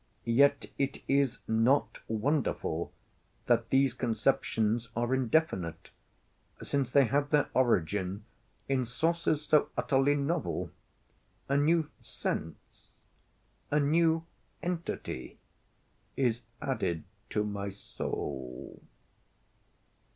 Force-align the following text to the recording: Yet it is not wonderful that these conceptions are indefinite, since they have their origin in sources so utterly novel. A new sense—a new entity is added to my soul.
Yet 0.25 0.65
it 0.79 1.03
is 1.07 1.37
not 1.47 1.99
wonderful 2.07 2.91
that 3.45 3.69
these 3.69 3.93
conceptions 3.93 4.89
are 4.95 5.13
indefinite, 5.13 5.91
since 6.63 6.89
they 6.89 7.05
have 7.05 7.29
their 7.29 7.51
origin 7.53 8.25
in 8.67 8.83
sources 8.83 9.45
so 9.45 9.69
utterly 9.77 10.15
novel. 10.15 10.71
A 11.47 11.55
new 11.55 11.87
sense—a 12.01 13.79
new 13.79 14.25
entity 14.63 15.37
is 16.17 16.41
added 16.63 17.03
to 17.29 17.43
my 17.43 17.69
soul. 17.69 18.81